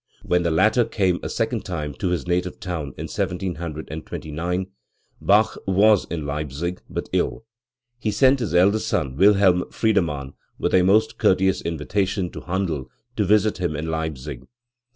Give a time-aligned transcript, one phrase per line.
[0.23, 4.65] When the latter came a second time to his native town, in 1729,
[5.21, 7.45] Bach was in Leipzig, but ill.
[7.99, 13.23] He sent his eldest son Wilhehn Friedemann with a most courteous invitation to Handel to
[13.25, 14.47] visit him in Leipzig.